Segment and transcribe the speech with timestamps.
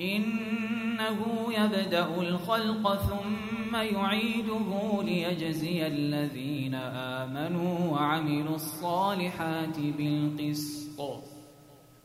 [0.00, 1.18] إنه
[1.58, 11.00] يبدأ الخلق ثم يعيده ليجزي الذين آمنوا وعملوا الصالحات بالقسط.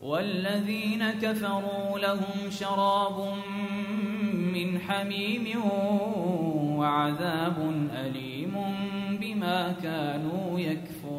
[0.01, 3.33] والذين كفروا لهم شراب
[4.53, 5.61] من حميم
[6.77, 7.57] وعذاب
[7.93, 8.53] أليم
[9.19, 11.18] بما كانوا يكفرون.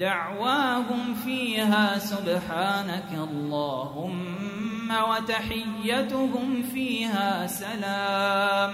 [0.00, 8.72] دعواهم فيها سبحانك اللهم وتحيتهم فيها سلام.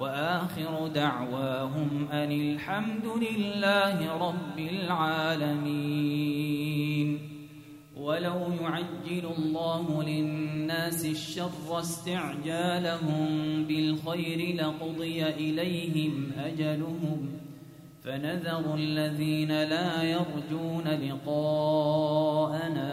[0.00, 5.80] وآخر دعواهم أن الحمد لله رب العالمين.
[7.96, 13.28] ولو يعجل الله للناس الشر استعجالهم
[13.64, 17.39] بالخير لقضي إليهم أجلهم
[18.04, 22.50] فنذر الذين لا يرجون لقاءنا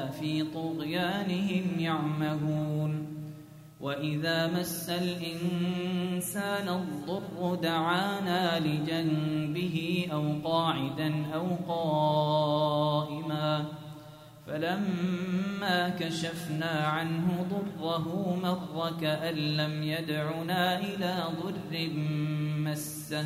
[0.09, 3.07] في طغيانهم يعمهون
[3.79, 13.66] وإذا مس الإنسان الضر دعانا لجنبه أو قاعدا أو قائما
[14.47, 21.90] فلما كشفنا عنه ضره مر كأن لم يدعنا إلى ضر
[22.57, 23.25] مسه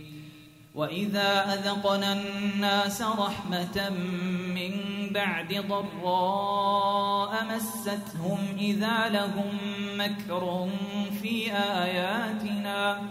[0.75, 3.89] وإذا أذقنا الناس رحمة
[4.55, 4.71] من
[5.11, 9.57] بعد ضراء مستهم إذا لهم
[9.97, 10.69] مكر
[11.21, 13.01] في آياتنا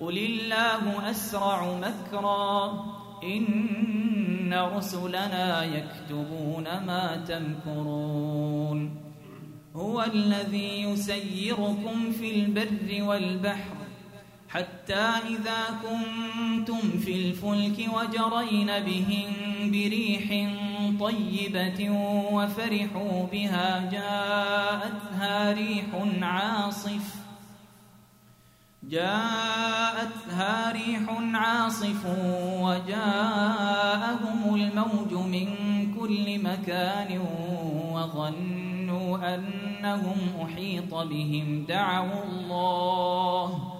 [0.00, 2.84] قل الله أسرع مكرا
[3.24, 8.96] إن رسلنا يكتبون ما تمكرون
[9.76, 13.76] هو الذي يسيركم في البر والبحر
[14.50, 19.30] حتى إذا كنتم في الفلك وجرين بهم
[19.70, 20.50] بريح
[21.00, 21.90] طيبة
[22.32, 25.86] وفرحوا بها جاءتها ريح
[26.22, 27.14] عاصف.
[28.82, 31.02] جاءتها ريح
[31.34, 32.06] عاصف
[32.60, 35.46] وجاءهم الموج من
[35.94, 37.20] كل مكان
[37.92, 43.79] وظنوا أنهم أحيط بهم دعوا الله.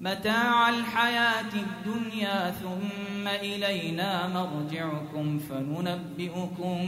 [0.00, 6.78] متاع الحياة الدنيا ثم إلينا مرجعكم فننبئكم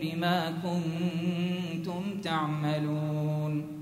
[0.00, 3.78] بما كنتم تعملون.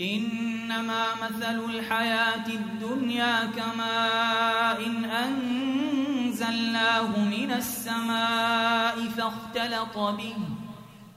[0.00, 10.36] إنما مثل الحياة الدنيا كماء إن أنزلناه من السماء فاختلط به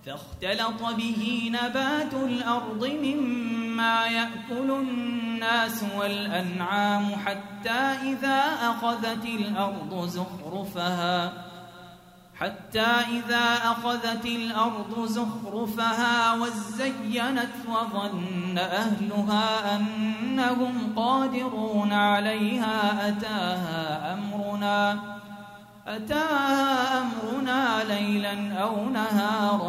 [0.06, 11.50] فاختلط به نبات الأرض مما يأكل الناس والأنعام حتى إذا أخذت الأرض زخرفها
[12.40, 25.00] حتى إذا أخذت الأرض زخرفها وزينت وظن أهلها أنهم قادرون عليها أتاها أمرنا
[25.88, 29.69] أتاها أمرنا ليلا أو نهارا.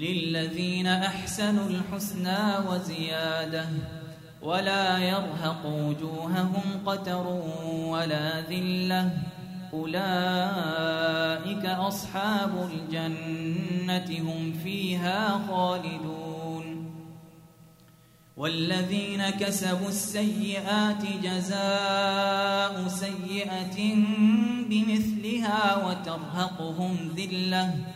[0.00, 3.68] للذين أحسنوا الحسنى وزيادة
[4.42, 7.26] ولا يرهق وجوههم قتر
[7.88, 9.10] ولا ذلة.
[9.72, 16.92] أولئك أصحاب الجنة هم فيها خالدون.
[18.36, 23.94] والذين كسبوا السيئات جزاء سيئة
[24.68, 27.95] بمثلها وترهقهم ذلة.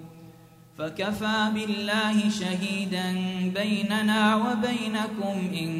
[0.81, 3.11] فكفى بالله شهيدا
[3.55, 5.71] بيننا وبينكم إن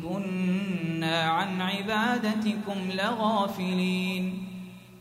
[0.00, 4.48] كنا عن عبادتكم لغافلين.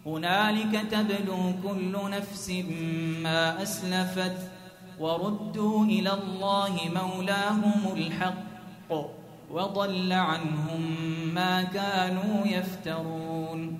[0.05, 2.51] هنالك تبلو كل نفس
[3.23, 4.37] ما أسلفت
[4.99, 8.91] وردوا إلى الله مولاهم الحق
[9.51, 10.81] وضل عنهم
[11.33, 13.79] ما كانوا يفترون.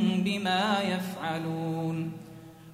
[0.23, 2.11] بما يفعلون.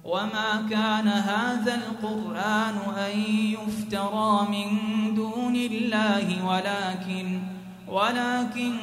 [0.04, 4.68] وما كان هذا القرآن أن يفترى من
[5.14, 7.40] دون الله ولكن
[7.88, 8.78] ولكن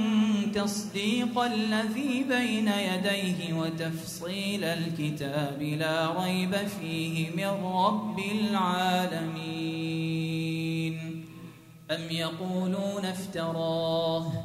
[0.53, 9.65] تصديق الذي بين يديه وتفصيل الكتاب لا ريب فيه من رب العالمين.
[11.91, 14.44] أم يقولون افتراه؟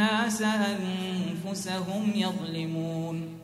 [0.00, 3.38] أنفسهم يظلمون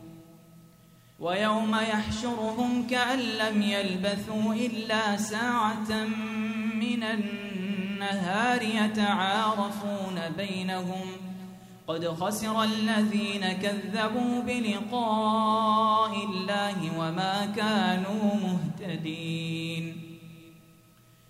[1.21, 6.05] ويوم يحشرهم كأن لم يلبثوا إلا ساعة
[6.75, 11.07] من النهار يتعارفون بينهم
[11.88, 20.07] قد خسر الذين كذبوا بلقاء الله وما كانوا مهتدين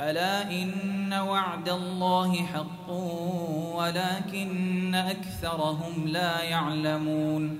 [0.00, 2.90] ألا إن وعد الله حق
[3.76, 7.58] ولكن أكثرهم لا يعلمون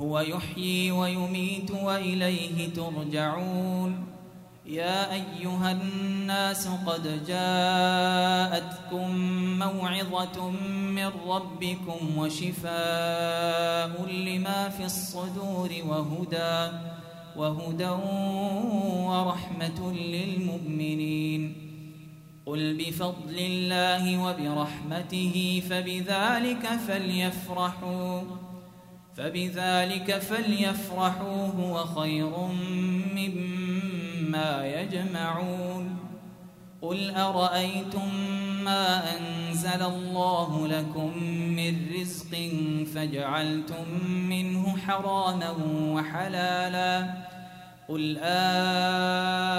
[0.00, 4.06] هو يحيي ويميت وإليه ترجعون
[4.66, 9.16] يا أيها الناس قد جاءتكم
[9.58, 10.50] موعظة
[10.90, 16.76] من ربكم وشفاء لما في الصدور وهدى
[17.38, 17.94] وهدى
[19.06, 21.66] ورحمة للمؤمنين.
[22.46, 28.20] قل بفضل الله وبرحمته فبذلك فليفرحوا
[29.16, 32.32] فبذلك فليفرحوا هو خير
[33.16, 36.05] مما يجمعون.
[36.82, 38.14] قل أرأيتم
[38.64, 41.18] ما أنزل الله لكم
[41.56, 42.50] من رزق
[42.94, 45.54] فجعلتم منه حراما
[45.94, 47.14] وحلالا
[47.88, 49.56] قل آه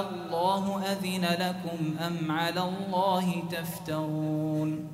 [0.00, 4.88] الله أذن لكم أم على الله تفترون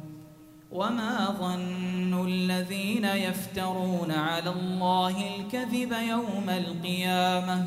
[0.73, 7.67] وما ظن الذين يفترون على الله الكذب يوم القيامة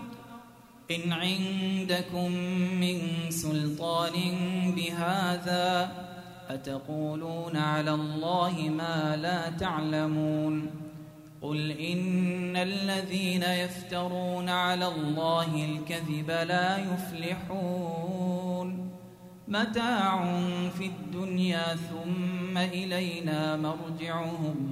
[0.91, 2.31] إن عندكم
[2.81, 4.13] من سلطان
[4.75, 5.91] بهذا
[6.49, 10.69] أتقولون على الله ما لا تعلمون
[11.41, 18.41] قل إن الذين يفترون على الله الكذب لا يفلحون
[19.47, 20.23] متاع
[20.77, 24.71] في الدنيا ثم إلينا مرجعهم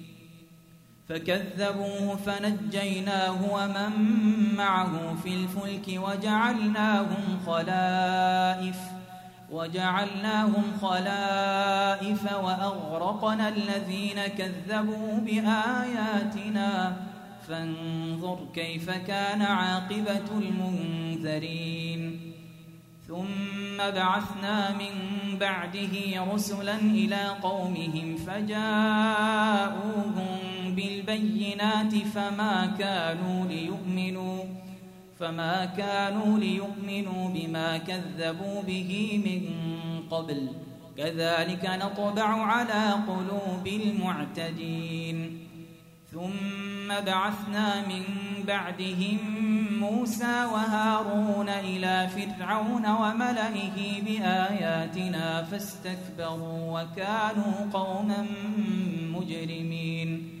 [1.11, 3.93] فكذبوه فنجيناه ومن
[4.55, 8.77] معه في الفلك وجعلناهم خلائف
[9.51, 16.97] وجعلناهم خلائف وأغرقنا الذين كذبوا بآياتنا.
[17.47, 22.31] فانظر كيف كان عاقبة المنذرين.
[23.07, 24.93] ثم بعثنا من
[25.39, 28.61] بعده رسلا إلى قومهم فجاءوهم
[30.75, 34.43] بالبينات فما كانوا ليؤمنوا
[35.19, 39.43] فما كانوا ليؤمنوا بما كذبوا به من
[40.09, 40.47] قبل.
[40.97, 45.47] كذلك نطبع على قلوب المعتدين.
[46.11, 48.03] ثم بعثنا من
[48.47, 49.17] بعدهم
[49.79, 58.25] موسى وهارون إلى فرعون وملئه بآياتنا فاستكبروا وكانوا قوما
[59.13, 60.40] مجرمين.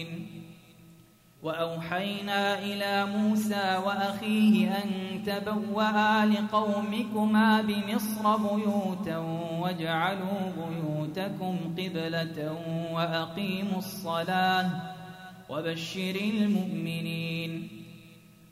[1.43, 4.89] وأوحينا إلى موسى وأخيه أن
[5.25, 9.17] تبوأ لقومكما بمصر بيوتا
[9.59, 12.57] واجعلوا بيوتكم قبلة
[12.93, 14.69] وأقيموا الصلاة
[15.49, 17.81] وبشر المؤمنين.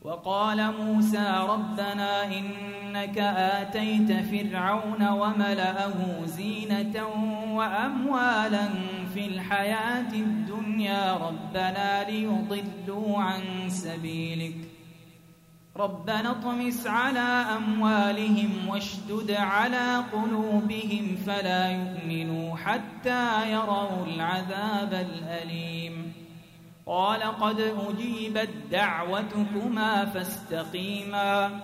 [0.01, 6.95] وقال موسى ربنا إنك آتيت فرعون وملأه زينة
[7.53, 8.69] وأموالا
[9.13, 14.55] في الحياة الدنيا ربنا ليضلوا عن سبيلك.
[15.77, 26.13] ربنا اطمس على أموالهم واشدد على قلوبهم فلا يؤمنوا حتى يروا العذاب الأليم.
[26.85, 31.59] قال قد أجيبت دعوتكما فاستقيما.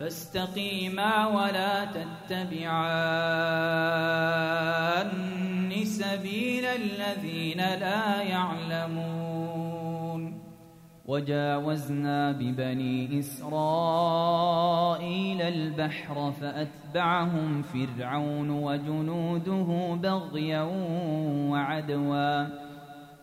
[0.00, 3.18] فاستقيما ولا تتبعان
[5.84, 9.58] سبيل الذين لا يعلمون.
[11.06, 14.62] وجاوزنا ببني إسرائيل
[15.42, 20.62] البحر فأتبعهم فرعون وجنوده بغيا
[21.50, 22.67] وعدوا.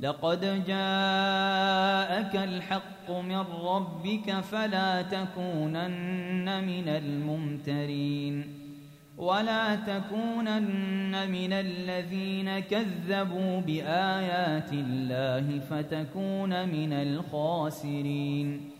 [0.00, 8.66] لقد جاءك الحق من ربك فلا تكونن من الممترين.
[9.16, 18.70] ولا تكونن من الذين كذبوا بآيات الله فتكون من الخاسرين.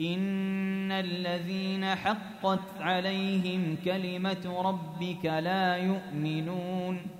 [0.00, 7.19] إن الذين حقت عليهم كلمة ربك لا يؤمنون.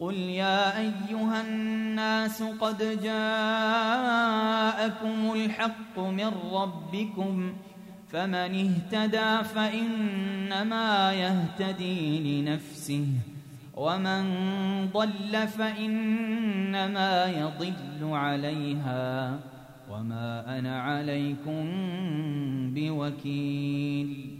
[0.00, 4.52] قل يا ايها الناس قد جاءكم
[5.34, 7.52] الحق من ربكم
[8.08, 13.06] فمن اهتدى فانما يهتدي لنفسه
[13.76, 14.22] ومن
[14.92, 19.38] ضل فإنما يضل عليها
[19.90, 21.64] وما أنا عليكم
[22.74, 24.39] بوكيل